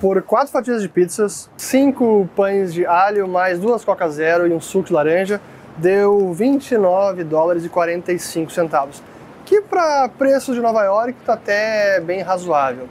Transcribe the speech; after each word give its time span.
por 0.00 0.22
quatro 0.22 0.50
fatias 0.50 0.80
de 0.80 0.88
pizzas, 0.88 1.50
cinco 1.58 2.26
pães 2.34 2.72
de 2.72 2.86
alho, 2.86 3.28
mais 3.28 3.58
duas 3.60 3.84
Coca 3.84 4.08
Zero 4.08 4.46
e 4.46 4.52
um 4.52 4.60
suco 4.60 4.86
de 4.86 4.94
laranja, 4.94 5.40
deu 5.76 6.32
29 6.32 7.22
dólares 7.22 7.66
e 7.66 7.68
45 7.68 8.50
centavos, 8.50 9.02
que 9.44 9.60
para 9.60 10.08
preços 10.08 10.54
de 10.54 10.62
Nova 10.62 10.82
York 10.84 11.14
está 11.20 11.34
até 11.34 12.00
bem 12.00 12.22
razoável. 12.22 12.88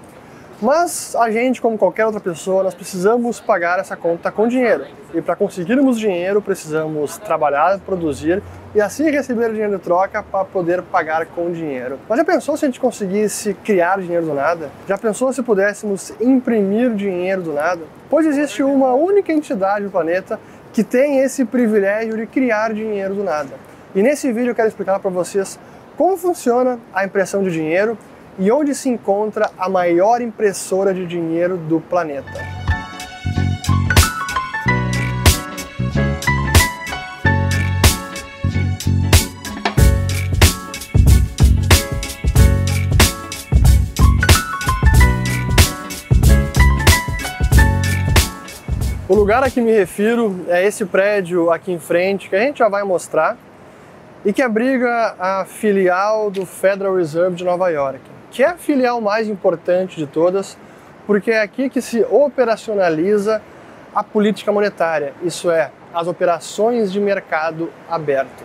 Mas 0.61 1.15
a 1.15 1.31
gente, 1.31 1.61
como 1.61 1.77
qualquer 1.77 2.05
outra 2.05 2.19
pessoa, 2.19 2.63
nós 2.63 2.75
precisamos 2.75 3.39
pagar 3.39 3.79
essa 3.79 3.95
conta 3.95 4.29
com 4.29 4.45
dinheiro. 4.45 4.85
E 5.13 5.21
para 5.21 5.33
conseguirmos 5.33 5.97
dinheiro, 5.97 6.41
precisamos 6.41 7.17
trabalhar, 7.17 7.79
produzir 7.79 8.43
e 8.75 8.81
assim 8.81 9.09
receber 9.09 9.51
dinheiro 9.51 9.77
de 9.77 9.81
troca 9.81 10.21
para 10.21 10.43
poder 10.43 10.81
pagar 10.81 11.25
com 11.27 11.49
dinheiro. 11.49 11.97
Mas 12.09 12.17
já 12.17 12.25
pensou 12.25 12.57
se 12.57 12.65
a 12.65 12.67
gente 12.67 12.79
conseguisse 12.79 13.53
criar 13.53 14.01
dinheiro 14.01 14.25
do 14.25 14.33
nada? 14.33 14.69
Já 14.85 14.97
pensou 14.97 15.31
se 15.31 15.41
pudéssemos 15.41 16.11
imprimir 16.19 16.93
dinheiro 16.93 17.41
do 17.41 17.53
nada? 17.53 17.81
Pois 18.09 18.25
existe 18.25 18.61
uma 18.61 18.93
única 18.93 19.31
entidade 19.31 19.85
no 19.85 19.91
planeta 19.91 20.37
que 20.73 20.83
tem 20.83 21.19
esse 21.19 21.45
privilégio 21.45 22.17
de 22.17 22.27
criar 22.27 22.73
dinheiro 22.73 23.15
do 23.15 23.23
nada. 23.23 23.55
E 23.95 24.03
nesse 24.03 24.29
vídeo 24.33 24.51
eu 24.51 24.55
quero 24.55 24.67
explicar 24.67 24.99
para 24.99 25.09
vocês 25.09 25.57
como 25.95 26.17
funciona 26.17 26.79
a 26.93 27.05
impressão 27.05 27.43
de 27.43 27.49
dinheiro 27.49 27.97
e 28.39 28.49
onde 28.49 28.73
se 28.73 28.87
encontra 28.87 29.51
a 29.57 29.67
maior 29.67 30.21
impressora 30.21 30.93
de 30.93 31.05
dinheiro 31.05 31.57
do 31.57 31.81
planeta. 31.81 32.39
O 49.09 49.15
lugar 49.15 49.43
a 49.43 49.49
que 49.49 49.59
me 49.59 49.71
refiro 49.71 50.45
é 50.47 50.65
esse 50.65 50.85
prédio 50.85 51.51
aqui 51.51 51.73
em 51.73 51.79
frente, 51.79 52.29
que 52.29 52.35
a 52.37 52.39
gente 52.39 52.59
já 52.59 52.69
vai 52.69 52.83
mostrar, 52.83 53.37
e 54.23 54.31
que 54.31 54.41
abriga 54.41 55.15
a 55.19 55.45
filial 55.45 56.31
do 56.31 56.45
Federal 56.45 56.95
Reserve 56.95 57.35
de 57.35 57.43
Nova 57.43 57.69
York 57.69 58.18
que 58.31 58.43
é 58.43 58.47
a 58.47 58.57
filial 58.57 59.01
mais 59.01 59.27
importante 59.27 59.97
de 59.97 60.05
todas, 60.05 60.57
porque 61.07 61.31
é 61.31 61.41
aqui 61.41 61.69
que 61.69 61.81
se 61.81 62.03
operacionaliza 62.03 63.41
a 63.93 64.03
política 64.03 64.51
monetária, 64.51 65.13
isso 65.23 65.49
é, 65.49 65.71
as 65.93 66.07
operações 66.07 66.91
de 66.91 66.99
mercado 66.99 67.71
aberto. 67.89 68.43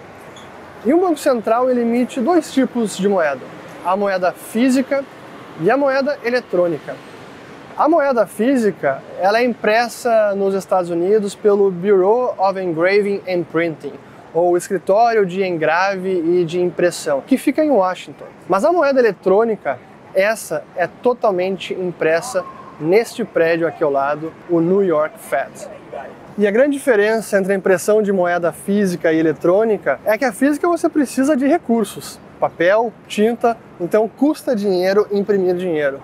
E 0.84 0.92
o 0.92 1.00
Banco 1.00 1.18
Central 1.18 1.70
ele 1.70 1.82
emite 1.82 2.20
dois 2.20 2.52
tipos 2.52 2.96
de 2.96 3.08
moeda: 3.08 3.40
a 3.84 3.96
moeda 3.96 4.32
física 4.32 5.04
e 5.60 5.70
a 5.70 5.76
moeda 5.76 6.18
eletrônica. 6.24 6.94
A 7.76 7.88
moeda 7.88 8.26
física 8.26 9.02
ela 9.18 9.40
é 9.40 9.44
impressa 9.44 10.34
nos 10.34 10.54
Estados 10.54 10.90
Unidos 10.90 11.34
pelo 11.34 11.70
Bureau 11.70 12.34
of 12.38 12.60
Engraving 12.60 13.20
and 13.28 13.42
Printing, 13.50 13.92
ou 14.34 14.56
escritório 14.56 15.24
de 15.24 15.44
engrave 15.44 16.10
e 16.10 16.44
de 16.44 16.60
impressão, 16.60 17.22
que 17.24 17.38
fica 17.38 17.64
em 17.64 17.70
Washington. 17.70 18.24
Mas 18.48 18.64
a 18.64 18.72
moeda 18.72 18.98
eletrônica, 18.98 19.78
essa 20.12 20.64
é 20.76 20.86
totalmente 20.86 21.72
impressa 21.72 22.44
neste 22.80 23.24
prédio 23.24 23.66
aqui 23.68 23.84
ao 23.84 23.90
lado, 23.90 24.32
o 24.50 24.60
New 24.60 24.82
York 24.82 25.16
Fed. 25.20 25.68
E 26.36 26.48
a 26.48 26.50
grande 26.50 26.76
diferença 26.76 27.38
entre 27.38 27.52
a 27.52 27.56
impressão 27.56 28.02
de 28.02 28.12
moeda 28.12 28.50
física 28.50 29.12
e 29.12 29.18
eletrônica 29.18 30.00
é 30.04 30.18
que 30.18 30.24
a 30.24 30.32
física 30.32 30.66
você 30.66 30.88
precisa 30.88 31.36
de 31.36 31.46
recursos, 31.46 32.18
papel, 32.40 32.92
tinta, 33.06 33.56
então 33.80 34.08
custa 34.08 34.56
dinheiro 34.56 35.06
imprimir 35.12 35.54
dinheiro. 35.54 36.00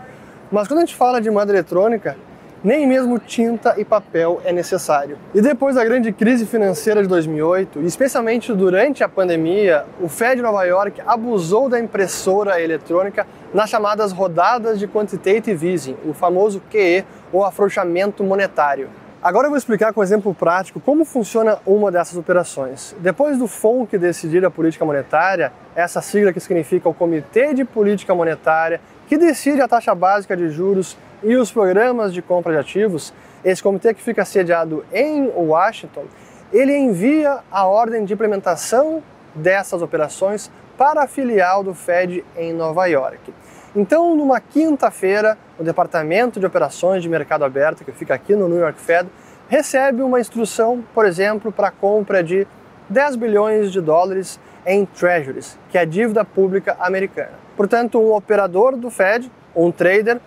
Mas 0.52 0.68
quando 0.68 0.78
a 0.78 0.82
gente 0.82 0.94
fala 0.94 1.20
de 1.20 1.28
moeda 1.28 1.50
eletrônica, 1.50 2.16
nem 2.62 2.86
mesmo 2.86 3.18
tinta 3.18 3.74
e 3.78 3.84
papel 3.84 4.40
é 4.44 4.52
necessário. 4.52 5.16
E 5.34 5.40
depois 5.40 5.76
da 5.76 5.84
grande 5.84 6.12
crise 6.12 6.44
financeira 6.44 7.02
de 7.02 7.08
2008, 7.08 7.80
especialmente 7.82 8.52
durante 8.52 9.02
a 9.02 9.08
pandemia, 9.08 9.84
o 10.00 10.08
Fed 10.08 10.36
de 10.36 10.42
Nova 10.42 10.64
York 10.64 11.00
abusou 11.06 11.68
da 11.68 11.80
impressora 11.80 12.60
eletrônica 12.60 13.26
nas 13.52 13.70
chamadas 13.70 14.12
rodadas 14.12 14.78
de 14.78 14.86
quantitative 14.86 15.68
easing, 15.68 15.96
o 16.04 16.12
famoso 16.12 16.60
QE 16.70 17.04
ou 17.32 17.44
afrouxamento 17.44 18.22
monetário. 18.22 18.88
Agora 19.22 19.46
eu 19.46 19.50
vou 19.50 19.58
explicar 19.58 19.92
com 19.92 20.00
um 20.00 20.02
exemplo 20.02 20.34
prático 20.34 20.80
como 20.80 21.04
funciona 21.04 21.58
uma 21.66 21.90
dessas 21.90 22.16
operações. 22.16 22.96
Depois 23.00 23.36
do 23.36 23.46
FONC 23.46 23.98
decidir 23.98 24.42
a 24.46 24.50
política 24.50 24.82
monetária, 24.82 25.52
essa 25.76 26.00
sigla 26.00 26.32
que 26.32 26.40
significa 26.40 26.88
o 26.88 26.94
Comitê 26.94 27.52
de 27.52 27.62
Política 27.62 28.14
Monetária, 28.14 28.80
que 29.06 29.18
decide 29.18 29.60
a 29.60 29.68
taxa 29.68 29.94
básica 29.94 30.34
de 30.34 30.48
juros 30.48 30.96
e 31.22 31.36
os 31.36 31.50
programas 31.50 32.12
de 32.12 32.22
compra 32.22 32.52
de 32.52 32.58
ativos, 32.58 33.12
esse 33.44 33.62
comitê 33.62 33.94
que 33.94 34.02
fica 34.02 34.24
sediado 34.24 34.84
em 34.92 35.28
Washington, 35.28 36.04
ele 36.52 36.76
envia 36.76 37.40
a 37.50 37.66
ordem 37.66 38.04
de 38.04 38.12
implementação 38.12 39.02
dessas 39.34 39.82
operações 39.82 40.50
para 40.76 41.04
a 41.04 41.06
filial 41.06 41.62
do 41.62 41.74
Fed 41.74 42.24
em 42.36 42.52
Nova 42.52 42.86
York. 42.86 43.32
Então, 43.76 44.16
numa 44.16 44.40
quinta-feira, 44.40 45.38
o 45.58 45.62
Departamento 45.62 46.40
de 46.40 46.46
Operações 46.46 47.02
de 47.02 47.08
Mercado 47.08 47.44
Aberto, 47.44 47.84
que 47.84 47.92
fica 47.92 48.14
aqui 48.14 48.34
no 48.34 48.48
New 48.48 48.58
York 48.58 48.80
Fed, 48.80 49.08
recebe 49.48 50.02
uma 50.02 50.18
instrução, 50.18 50.84
por 50.92 51.04
exemplo, 51.04 51.52
para 51.52 51.68
a 51.68 51.70
compra 51.70 52.22
de 52.22 52.46
10 52.88 53.16
bilhões 53.16 53.70
de 53.70 53.80
dólares 53.80 54.40
em 54.66 54.84
treasuries, 54.84 55.56
que 55.70 55.78
é 55.78 55.82
a 55.82 55.84
dívida 55.84 56.24
pública 56.24 56.76
americana. 56.80 57.32
Portanto, 57.56 58.00
um 58.00 58.12
operador 58.12 58.76
do 58.76 58.90
Fed, 58.90 59.30
um 59.54 59.70
trader, 59.70 60.20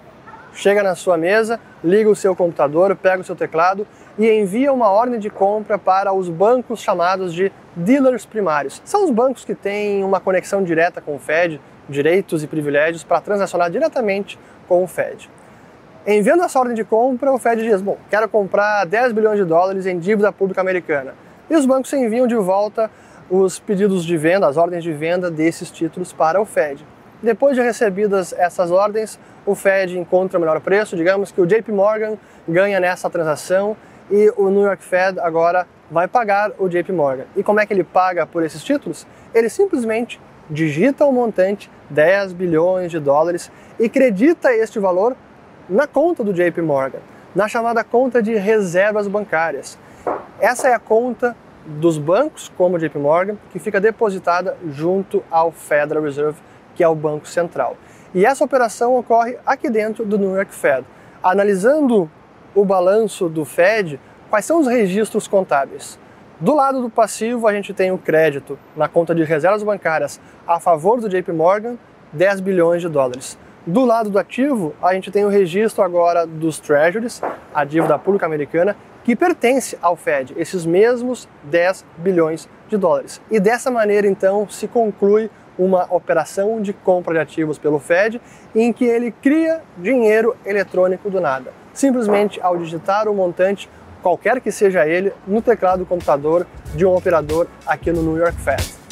chega 0.54 0.84
na 0.84 0.96
sua 0.96 1.18
mesa, 1.18 1.60
liga 1.84 2.10
o 2.10 2.16
seu 2.16 2.36
computador, 2.36 2.96
pega 2.96 3.22
o 3.22 3.26
seu 3.26 3.36
teclado 3.36 3.86
e 4.18 4.30
envia 4.30 4.72
uma 4.72 4.90
ordem 4.90 5.20
de 5.20 5.30
compra 5.30 5.78
para 5.78 6.14
os 6.14 6.30
bancos 6.30 6.82
chamados 6.82 7.34
de 7.34 7.52
dealers 7.76 8.26
primários. 8.26 8.82
São 8.86 9.04
os 9.06 9.12
bancos 9.12 9.44
que 9.44 9.56
têm 9.56 10.04
uma 10.04 10.20
conexão 10.20 10.64
direta 10.64 11.02
com 11.02 11.16
o 11.16 11.20
Fed, 11.20 11.60
direitos 11.90 12.44
e 12.44 12.48
privilégios 12.48 13.04
para 13.04 13.20
transacionar 13.20 13.70
diretamente 13.70 14.40
com 14.68 14.84
o 14.84 14.88
Fed. 14.88 15.30
Enviando 16.06 16.44
essa 16.44 16.60
ordem 16.60 16.76
de 16.76 16.84
compra, 16.84 17.32
o 17.32 17.38
Fed 17.38 17.64
diz: 17.64 17.82
Bom, 17.82 17.98
quero 18.10 18.28
comprar 18.28 18.86
10 18.86 19.14
bilhões 19.14 19.38
de 19.38 19.46
dólares 19.46 19.86
em 19.86 19.98
dívida 19.98 20.32
pública 20.32 20.62
americana. 20.62 21.16
E 21.50 21.56
os 21.56 21.66
bancos 21.66 21.92
enviam 21.94 22.28
de 22.28 22.36
volta 22.36 22.92
os 23.30 23.58
pedidos 23.58 24.04
de 24.06 24.18
venda, 24.18 24.48
as 24.48 24.58
ordens 24.58 24.84
de 24.84 24.92
venda 24.92 25.32
desses 25.32 25.72
títulos 25.72 26.12
para 26.12 26.42
o 26.42 26.46
Fed. 26.46 26.86
Depois 27.24 27.56
de 27.56 27.62
recebidas 27.62 28.34
essas 28.34 28.70
ordens, 28.70 29.18
o 29.46 29.56
Fed 29.56 29.98
encontra 29.98 30.38
o 30.38 30.42
melhor 30.42 30.60
preço, 30.60 30.98
digamos 30.98 31.32
que 31.32 31.40
o 31.40 31.46
JP 31.46 31.72
Morgan 31.72 32.18
ganha 32.46 32.82
nessa 32.82 33.10
transação 33.10 33.78
e 34.12 34.30
o 34.36 34.50
New 34.50 34.64
York 34.64 34.84
Fed 34.84 35.18
agora 35.22 35.66
vai 35.90 36.06
pagar 36.06 36.52
o 36.60 36.68
JP 36.68 36.92
Morgan. 36.92 37.24
E 37.34 37.42
como 37.42 37.62
é 37.62 37.66
que 37.66 37.74
ele 37.74 37.86
paga 37.86 38.26
por 38.26 38.44
esses 38.44 38.62
títulos? 38.62 39.08
Ele 39.34 39.48
simplesmente 39.48 40.20
digita 40.50 41.06
o 41.06 41.14
montante 41.14 41.72
10 41.90 42.34
bilhões 42.34 42.92
de 42.92 43.00
dólares 43.00 43.50
e 43.80 43.88
credita 43.88 44.54
este 44.54 44.78
valor 44.78 45.16
na 45.70 45.88
conta 45.88 46.26
do 46.26 46.34
JP 46.34 46.62
Morgan, 46.62 47.00
na 47.34 47.48
chamada 47.48 47.86
conta 47.86 48.22
de 48.22 48.36
reservas 48.36 49.08
bancárias. 49.08 49.80
Essa 50.42 50.68
é 50.68 50.74
a 50.74 50.80
conta 50.80 51.38
dos 51.66 51.98
bancos, 51.98 52.52
como 52.58 52.76
o 52.76 52.80
JP 52.80 52.98
Morgan, 52.98 53.38
que 53.54 53.60
fica 53.60 53.80
depositada 53.80 54.58
junto 54.70 55.24
ao 55.32 55.54
Federal 55.54 56.04
Reserve 56.04 56.38
que 56.76 56.84
é 56.84 56.88
o 56.88 56.96
Banco 56.96 57.28
Central. 57.28 57.78
E 58.14 58.26
essa 58.26 58.44
operação 58.44 58.96
ocorre 58.98 59.38
aqui 59.46 59.70
dentro 59.70 60.06
do 60.06 60.18
New 60.18 60.36
York 60.36 60.54
Fed. 60.54 60.86
Analisando 61.22 62.10
o 62.54 62.64
balanço 62.64 63.28
do 63.28 63.44
Fed, 63.46 64.00
quais 64.30 64.46
são 64.46 64.60
os 64.60 64.68
registros 64.68 65.28
contábeis? 65.28 65.98
Do 66.40 66.54
lado 66.54 66.82
do 66.82 66.90
passivo, 66.90 67.48
a 67.48 67.54
gente 67.54 67.74
tem 67.74 67.92
o 67.92 67.98
crédito 67.98 68.60
na 68.76 68.88
conta 68.88 69.16
de 69.16 69.24
reservas 69.24 69.64
bancárias 69.64 70.20
a 70.46 70.60
favor 70.60 71.00
do 71.00 71.08
JP 71.08 71.32
Morgan, 71.32 71.78
10 72.12 72.42
bilhões 72.42 72.82
de 72.82 72.90
dólares. 72.90 73.38
Do 73.66 73.86
lado 73.86 74.10
do 74.10 74.20
ativo, 74.20 74.76
a 74.82 74.94
gente 74.94 75.10
tem 75.10 75.24
o 75.24 75.30
registro 75.30 75.82
agora 75.84 76.28
dos 76.28 76.60
treasuries, 76.60 77.22
a 77.54 77.64
dívida 77.64 77.98
pública 77.98 78.26
americana, 78.26 78.76
que 79.06 79.16
pertence 79.16 79.78
ao 79.82 79.96
Fed, 79.96 80.34
esses 80.36 80.66
mesmos 80.66 81.30
10 81.44 81.86
bilhões 81.96 82.50
de 82.68 82.76
dólares. 82.76 83.22
E 83.32 83.40
dessa 83.40 83.72
maneira, 83.72 84.06
então, 84.06 84.50
se 84.50 84.68
conclui 84.68 85.32
uma 85.58 85.86
operação 85.90 86.62
de 86.62 86.74
compra 86.74 87.14
de 87.14 87.20
ativos 87.22 87.58
pelo 87.58 87.80
Fed 87.80 88.22
em 88.54 88.74
que 88.74 88.84
ele 88.84 89.12
cria 89.12 89.62
dinheiro 89.78 90.36
eletrônico 90.46 91.10
do 91.10 91.22
nada, 91.22 91.54
simplesmente 91.74 92.42
ao 92.42 92.58
digitar 92.58 93.08
o 93.08 93.16
montante, 93.16 93.70
qualquer 94.02 94.42
que 94.42 94.52
seja 94.52 94.86
ele, 94.86 95.14
no 95.26 95.42
teclado 95.42 95.80
do 95.80 95.86
computador 95.86 96.46
de 96.76 96.86
um 96.86 96.94
operador 96.94 97.48
aqui 97.66 97.94
no 97.94 98.04
New 98.04 98.18
York 98.18 98.38
Fed. 98.42 98.83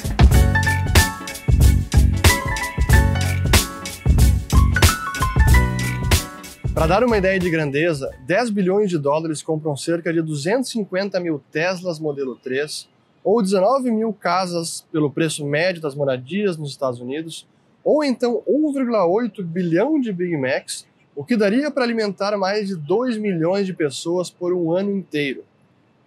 Para 6.82 6.96
dar 6.96 7.04
uma 7.04 7.16
ideia 7.16 7.38
de 7.38 7.48
grandeza, 7.48 8.10
10 8.26 8.50
bilhões 8.50 8.90
de 8.90 8.98
dólares 8.98 9.44
compram 9.44 9.78
cerca 9.78 10.12
de 10.12 10.20
250 10.20 11.20
mil 11.20 11.40
Teslas 11.52 12.00
modelo 12.00 12.36
3, 12.36 12.90
ou 13.24 13.40
19 13.40 13.92
mil 13.92 14.12
casas 14.12 14.84
pelo 14.92 15.12
preço 15.12 15.46
médio 15.46 15.80
das 15.80 15.94
moradias 15.94 16.58
nos 16.58 16.72
Estados 16.72 17.00
Unidos, 17.00 17.48
ou 17.84 18.04
então 18.04 18.42
1,8 18.50 19.44
bilhão 19.44 20.02
de 20.02 20.12
Big 20.12 20.36
Macs, 20.36 20.88
o 21.16 21.24
que 21.24 21.38
daria 21.38 21.70
para 21.70 21.84
alimentar 21.84 22.36
mais 22.36 22.70
de 22.70 22.76
2 22.76 23.16
milhões 23.20 23.68
de 23.68 23.76
pessoas 23.76 24.32
por 24.32 24.52
um 24.52 24.72
ano 24.72 24.90
inteiro. 24.90 25.44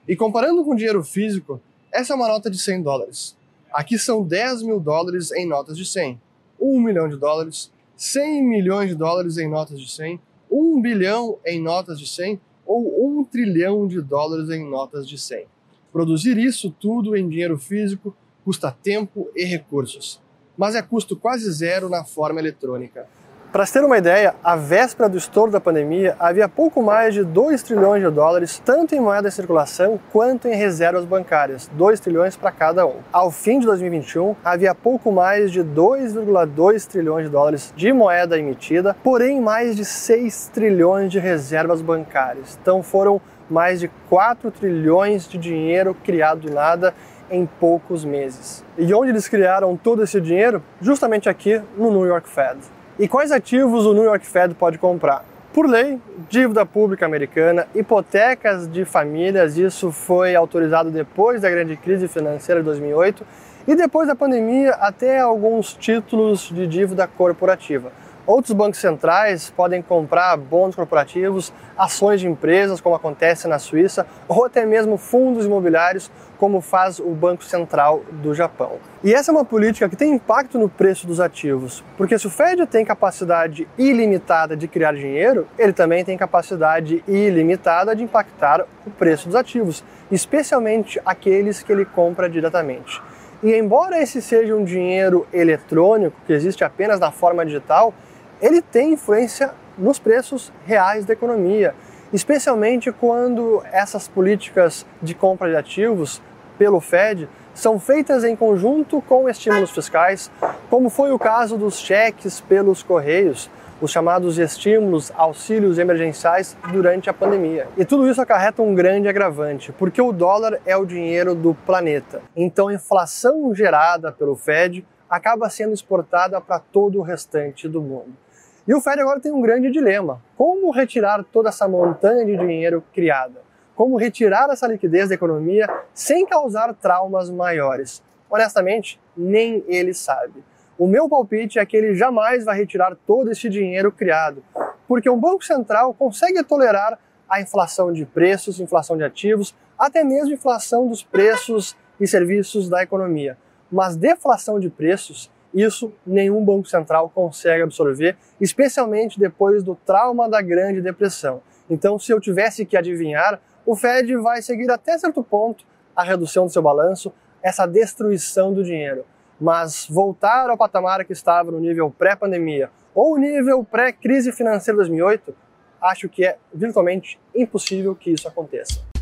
E 0.08 0.16
comparando 0.16 0.64
com 0.64 0.74
dinheiro 0.74 1.04
físico, 1.04 1.60
essa 1.92 2.14
é 2.14 2.16
uma 2.16 2.26
nota 2.26 2.50
de 2.50 2.58
100 2.58 2.82
dólares. 2.82 3.36
Aqui 3.72 3.96
são 3.96 4.24
10 4.24 4.64
mil 4.64 4.80
dólares 4.80 5.30
em 5.30 5.46
notas 5.46 5.78
de 5.78 5.86
100, 5.86 6.20
1 6.60 6.80
milhão 6.80 7.08
de 7.08 7.16
dólares, 7.16 7.70
100 7.96 8.42
milhões 8.42 8.88
de 8.88 8.96
dólares 8.96 9.38
em 9.38 9.48
notas 9.48 9.80
de 9.80 9.88
100, 9.88 10.18
1 10.54 10.80
bilhão 10.80 11.38
em 11.44 11.60
notas 11.60 11.98
de 11.98 12.06
100 12.06 12.40
ou 12.64 13.20
1 13.20 13.24
trilhão 13.24 13.88
de 13.88 14.00
dólares 14.00 14.48
em 14.50 14.68
notas 14.68 15.08
de 15.08 15.18
100. 15.18 15.46
Produzir 15.92 16.38
isso 16.38 16.70
tudo 16.70 17.16
em 17.16 17.28
dinheiro 17.28 17.58
físico 17.58 18.16
custa 18.44 18.70
tempo 18.70 19.28
e 19.34 19.44
recursos, 19.44 20.20
mas 20.56 20.74
é 20.74 20.82
custo 20.82 21.16
quase 21.16 21.50
zero 21.50 21.88
na 21.88 22.04
forma 22.04 22.38
eletrônica. 22.38 23.08
Para 23.54 23.66
se 23.66 23.72
ter 23.72 23.84
uma 23.84 23.96
ideia, 23.96 24.34
à 24.42 24.56
véspera 24.56 25.08
do 25.08 25.16
estouro 25.16 25.48
da 25.48 25.60
pandemia, 25.60 26.16
havia 26.18 26.48
pouco 26.48 26.82
mais 26.82 27.14
de 27.14 27.22
2 27.22 27.62
trilhões 27.62 28.02
de 28.02 28.10
dólares, 28.10 28.60
tanto 28.64 28.96
em 28.96 29.00
moeda 29.00 29.28
em 29.28 29.30
circulação 29.30 30.00
quanto 30.12 30.48
em 30.48 30.56
reservas 30.56 31.04
bancárias, 31.04 31.70
2 31.72 32.00
trilhões 32.00 32.36
para 32.36 32.50
cada 32.50 32.84
um. 32.84 32.96
Ao 33.12 33.30
fim 33.30 33.60
de 33.60 33.66
2021, 33.66 34.34
havia 34.44 34.74
pouco 34.74 35.12
mais 35.12 35.52
de 35.52 35.62
2,2 35.62 36.84
trilhões 36.88 37.26
de 37.26 37.30
dólares 37.30 37.72
de 37.76 37.92
moeda 37.92 38.36
emitida, 38.36 38.96
porém 39.04 39.40
mais 39.40 39.76
de 39.76 39.84
6 39.84 40.50
trilhões 40.52 41.12
de 41.12 41.20
reservas 41.20 41.80
bancárias. 41.80 42.58
Então 42.60 42.82
foram 42.82 43.20
mais 43.48 43.78
de 43.78 43.86
4 44.10 44.50
trilhões 44.50 45.28
de 45.28 45.38
dinheiro 45.38 45.96
criado 46.02 46.40
do 46.40 46.52
nada 46.52 46.92
em 47.30 47.46
poucos 47.46 48.04
meses. 48.04 48.64
E 48.76 48.92
onde 48.92 49.10
eles 49.10 49.28
criaram 49.28 49.76
todo 49.76 50.02
esse 50.02 50.20
dinheiro? 50.20 50.60
Justamente 50.80 51.28
aqui 51.28 51.62
no 51.76 51.92
New 51.92 52.04
York 52.04 52.28
Fed. 52.28 52.58
E 52.96 53.08
quais 53.08 53.32
ativos 53.32 53.86
o 53.86 53.92
New 53.92 54.04
York 54.04 54.24
Fed 54.24 54.54
pode 54.54 54.78
comprar? 54.78 55.24
Por 55.52 55.68
lei, 55.68 56.00
dívida 56.28 56.64
pública 56.64 57.04
americana, 57.04 57.66
hipotecas 57.74 58.70
de 58.70 58.84
famílias, 58.84 59.58
isso 59.58 59.90
foi 59.90 60.36
autorizado 60.36 60.92
depois 60.92 61.42
da 61.42 61.50
grande 61.50 61.76
crise 61.76 62.06
financeira 62.06 62.60
de 62.60 62.66
2008 62.66 63.26
e 63.66 63.74
depois 63.74 64.06
da 64.06 64.14
pandemia 64.14 64.74
até 64.74 65.18
alguns 65.18 65.74
títulos 65.74 66.52
de 66.54 66.68
dívida 66.68 67.08
corporativa. 67.08 67.90
Outros 68.26 68.54
bancos 68.54 68.80
centrais 68.80 69.50
podem 69.50 69.82
comprar 69.82 70.34
bons 70.38 70.74
corporativos, 70.74 71.52
ações 71.76 72.20
de 72.20 72.26
empresas, 72.26 72.80
como 72.80 72.96
acontece 72.96 73.46
na 73.46 73.58
Suíça, 73.58 74.06
ou 74.26 74.46
até 74.46 74.64
mesmo 74.64 74.96
fundos 74.96 75.44
imobiliários, 75.44 76.10
como 76.38 76.62
faz 76.62 76.98
o 76.98 77.10
Banco 77.10 77.44
Central 77.44 78.02
do 78.10 78.34
Japão. 78.34 78.78
E 79.02 79.12
essa 79.12 79.30
é 79.30 79.32
uma 79.32 79.44
política 79.44 79.90
que 79.90 79.96
tem 79.96 80.14
impacto 80.14 80.58
no 80.58 80.70
preço 80.70 81.06
dos 81.06 81.20
ativos, 81.20 81.84
porque 81.98 82.18
se 82.18 82.26
o 82.26 82.30
Fed 82.30 82.66
tem 82.66 82.82
capacidade 82.82 83.68
ilimitada 83.76 84.56
de 84.56 84.66
criar 84.68 84.94
dinheiro, 84.94 85.46
ele 85.58 85.74
também 85.74 86.02
tem 86.02 86.16
capacidade 86.16 87.04
ilimitada 87.06 87.94
de 87.94 88.04
impactar 88.04 88.64
o 88.86 88.90
preço 88.90 89.26
dos 89.26 89.36
ativos, 89.36 89.84
especialmente 90.10 90.98
aqueles 91.04 91.62
que 91.62 91.70
ele 91.70 91.84
compra 91.84 92.26
diretamente. 92.26 93.02
E 93.42 93.52
embora 93.54 94.00
esse 94.00 94.22
seja 94.22 94.56
um 94.56 94.64
dinheiro 94.64 95.26
eletrônico, 95.30 96.16
que 96.26 96.32
existe 96.32 96.64
apenas 96.64 96.98
na 96.98 97.10
forma 97.10 97.44
digital, 97.44 97.92
ele 98.40 98.60
tem 98.60 98.92
influência 98.92 99.52
nos 99.76 99.98
preços 99.98 100.52
reais 100.64 101.04
da 101.04 101.12
economia, 101.12 101.74
especialmente 102.12 102.92
quando 102.92 103.62
essas 103.72 104.06
políticas 104.06 104.86
de 105.02 105.14
compra 105.14 105.50
de 105.50 105.56
ativos 105.56 106.22
pelo 106.58 106.80
Fed 106.80 107.28
são 107.54 107.78
feitas 107.78 108.24
em 108.24 108.34
conjunto 108.34 109.00
com 109.02 109.28
estímulos 109.28 109.70
fiscais, 109.70 110.30
como 110.68 110.90
foi 110.90 111.12
o 111.12 111.18
caso 111.18 111.56
dos 111.56 111.78
cheques 111.78 112.40
pelos 112.40 112.82
correios, 112.82 113.50
os 113.80 113.90
chamados 113.90 114.38
estímulos, 114.38 115.12
auxílios 115.16 115.78
emergenciais 115.78 116.56
durante 116.72 117.10
a 117.10 117.12
pandemia. 117.12 117.68
E 117.76 117.84
tudo 117.84 118.08
isso 118.08 118.20
acarreta 118.20 118.62
um 118.62 118.74
grande 118.74 119.08
agravante, 119.08 119.72
porque 119.72 120.00
o 120.00 120.12
dólar 120.12 120.60
é 120.64 120.76
o 120.76 120.86
dinheiro 120.86 121.34
do 121.34 121.54
planeta. 121.54 122.22
Então 122.34 122.68
a 122.68 122.74
inflação 122.74 123.54
gerada 123.54 124.10
pelo 124.10 124.36
Fed 124.36 124.86
acaba 125.08 125.50
sendo 125.50 125.74
exportada 125.74 126.40
para 126.40 126.58
todo 126.58 126.98
o 126.98 127.02
restante 127.02 127.68
do 127.68 127.80
mundo. 127.80 128.23
E 128.66 128.74
o 128.74 128.80
Fed 128.80 128.98
agora 128.98 129.20
tem 129.20 129.30
um 129.30 129.42
grande 129.42 129.70
dilema: 129.70 130.22
como 130.36 130.70
retirar 130.70 131.22
toda 131.24 131.50
essa 131.50 131.68
montanha 131.68 132.24
de 132.24 132.36
dinheiro 132.36 132.82
criada? 132.94 133.42
Como 133.76 133.96
retirar 133.96 134.48
essa 134.50 134.66
liquidez 134.66 135.08
da 135.08 135.14
economia 135.14 135.68
sem 135.92 136.24
causar 136.24 136.72
traumas 136.74 137.28
maiores? 137.28 138.02
Honestamente, 138.30 139.00
nem 139.16 139.62
ele 139.66 139.92
sabe. 139.92 140.42
O 140.78 140.86
meu 140.86 141.08
palpite 141.08 141.58
é 141.58 141.66
que 141.66 141.76
ele 141.76 141.94
jamais 141.94 142.44
vai 142.44 142.56
retirar 142.56 142.96
todo 143.06 143.30
esse 143.30 143.48
dinheiro 143.48 143.92
criado, 143.92 144.42
porque 144.88 145.10
um 145.10 145.18
banco 145.18 145.44
central 145.44 145.92
consegue 145.92 146.42
tolerar 146.42 146.98
a 147.28 147.40
inflação 147.40 147.92
de 147.92 148.06
preços, 148.06 148.60
inflação 148.60 148.96
de 148.96 149.04
ativos, 149.04 149.54
até 149.78 150.02
mesmo 150.02 150.34
inflação 150.34 150.88
dos 150.88 151.02
preços 151.02 151.76
e 152.00 152.06
serviços 152.06 152.68
da 152.68 152.82
economia. 152.82 153.36
Mas 153.70 153.96
deflação 153.96 154.58
de 154.58 154.70
preços 154.70 155.30
isso 155.54 155.92
nenhum 156.04 156.44
banco 156.44 156.68
central 156.68 157.08
consegue 157.08 157.62
absorver, 157.62 158.16
especialmente 158.40 159.18
depois 159.20 159.62
do 159.62 159.74
trauma 159.74 160.28
da 160.28 160.42
Grande 160.42 160.82
Depressão. 160.82 161.40
Então, 161.70 161.98
se 161.98 162.12
eu 162.12 162.20
tivesse 162.20 162.66
que 162.66 162.76
adivinhar, 162.76 163.40
o 163.64 163.76
Fed 163.76 164.16
vai 164.16 164.42
seguir 164.42 164.70
até 164.70 164.98
certo 164.98 165.22
ponto 165.22 165.64
a 165.94 166.02
redução 166.02 166.46
do 166.46 166.52
seu 166.52 166.60
balanço, 166.60 167.12
essa 167.42 167.66
destruição 167.66 168.52
do 168.52 168.64
dinheiro. 168.64 169.04
Mas 169.40 169.86
voltar 169.88 170.50
ao 170.50 170.58
patamar 170.58 171.04
que 171.04 171.12
estava 171.12 171.50
no 171.50 171.60
nível 171.60 171.90
pré-pandemia 171.90 172.70
ou 172.94 173.16
nível 173.16 173.64
pré-crise 173.64 174.32
financeira 174.32 174.76
de 174.76 174.88
2008, 174.88 175.34
acho 175.80 176.08
que 176.08 176.24
é 176.24 176.36
virtualmente 176.52 177.18
impossível 177.34 177.94
que 177.94 178.10
isso 178.10 178.26
aconteça. 178.26 178.93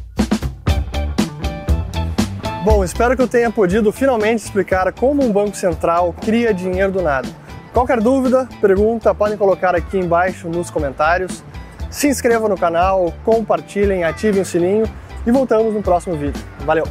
Bom, 2.64 2.84
espero 2.84 3.16
que 3.16 3.22
eu 3.22 3.26
tenha 3.26 3.50
podido 3.50 3.90
finalmente 3.90 4.44
explicar 4.44 4.92
como 4.92 5.20
um 5.24 5.32
banco 5.32 5.56
central 5.56 6.14
cria 6.24 6.54
dinheiro 6.54 6.92
do 6.92 7.02
nada. 7.02 7.28
Qualquer 7.72 8.00
dúvida, 8.00 8.48
pergunta, 8.60 9.12
podem 9.12 9.36
colocar 9.36 9.74
aqui 9.74 9.98
embaixo 9.98 10.48
nos 10.48 10.70
comentários. 10.70 11.42
Se 11.90 12.06
inscrevam 12.06 12.48
no 12.48 12.56
canal, 12.56 13.12
compartilhem, 13.24 14.04
ativem 14.04 14.42
o 14.42 14.44
sininho 14.44 14.88
e 15.26 15.32
voltamos 15.32 15.74
no 15.74 15.82
próximo 15.82 16.16
vídeo. 16.16 16.40
Valeu! 16.60 16.86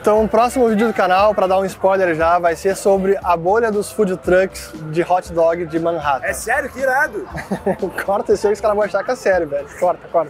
Então, 0.00 0.24
o 0.24 0.28
próximo 0.28 0.68
vídeo 0.68 0.86
do 0.86 0.94
canal, 0.94 1.34
para 1.34 1.48
dar 1.48 1.58
um 1.58 1.64
spoiler 1.64 2.14
já, 2.14 2.38
vai 2.38 2.54
ser 2.54 2.76
sobre 2.76 3.18
a 3.22 3.36
bolha 3.36 3.72
dos 3.72 3.90
food 3.90 4.16
trucks 4.18 4.72
de 4.92 5.02
hot 5.02 5.32
dog 5.32 5.66
de 5.66 5.80
Manhattan. 5.80 6.26
É 6.26 6.32
sério? 6.32 6.70
Que 6.70 6.78
irado! 6.78 7.28
corta 8.06 8.34
esse 8.34 8.46
aí 8.46 8.52
que 8.52 8.54
os 8.54 8.60
caras 8.60 8.76
vão 8.76 8.84
achar 8.84 9.02
que 9.02 9.10
é 9.10 9.16
sério, 9.16 9.48
velho. 9.48 9.66
Corta, 9.80 10.08
corta. 10.12 10.28